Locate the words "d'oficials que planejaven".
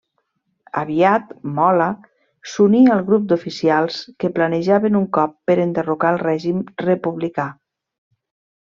3.33-5.01